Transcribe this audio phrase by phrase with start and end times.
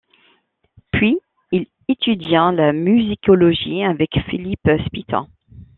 [0.91, 1.19] Puis
[1.51, 5.27] il étudia la musicologie avec Philipp Spitta.